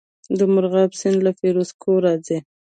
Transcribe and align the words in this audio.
د 0.37 0.39
مرغاب 0.53 0.91
سیند 0.99 1.19
له 1.25 1.31
فیروز 1.39 1.69
کوه 1.81 1.99
راځي 2.05 2.37